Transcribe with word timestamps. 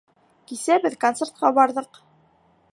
Кисә 0.51 0.77
беҙ 0.85 0.95
концертҡа 1.05 1.53
барҙыҡ 1.61 2.03